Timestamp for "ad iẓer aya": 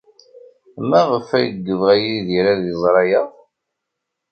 2.53-3.21